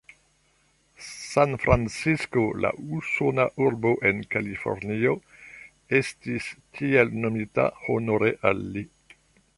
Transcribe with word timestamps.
Sanfrancisko, 1.23 2.45
la 2.65 2.71
usona 2.99 3.45
urbo 3.67 3.93
en 4.11 4.25
Kalifornio, 4.35 5.15
estis 6.01 6.49
tiel 6.79 7.17
nomita 7.27 7.71
honore 7.87 8.37
al 8.53 8.69
li. 8.77 8.89